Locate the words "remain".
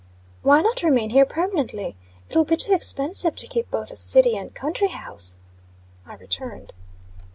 0.81-1.11